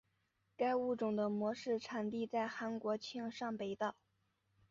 [0.57, 3.95] 该物种的模式产地在韩国庆尚北道。